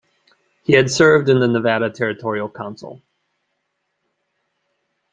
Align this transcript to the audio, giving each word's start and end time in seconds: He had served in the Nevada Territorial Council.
He 0.63 0.73
had 0.73 0.89
served 0.89 1.29
in 1.29 1.39
the 1.39 1.47
Nevada 1.47 1.91
Territorial 1.91 2.49
Council. 2.49 3.03